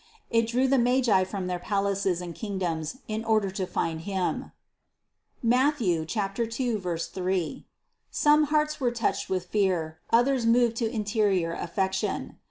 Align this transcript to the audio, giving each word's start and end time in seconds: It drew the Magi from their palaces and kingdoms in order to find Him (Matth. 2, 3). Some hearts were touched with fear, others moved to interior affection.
It 0.31 0.47
drew 0.47 0.67
the 0.67 0.79
Magi 0.79 1.23
from 1.25 1.45
their 1.45 1.59
palaces 1.59 2.21
and 2.21 2.33
kingdoms 2.33 3.01
in 3.07 3.23
order 3.23 3.51
to 3.51 3.67
find 3.67 4.01
Him 4.01 4.51
(Matth. 5.43 5.77
2, 5.77 6.07
3). 6.79 7.67
Some 8.09 8.43
hearts 8.45 8.79
were 8.79 8.89
touched 8.91 9.29
with 9.29 9.45
fear, 9.45 9.99
others 10.09 10.47
moved 10.47 10.77
to 10.77 10.89
interior 10.89 11.51
affection. 11.53 12.39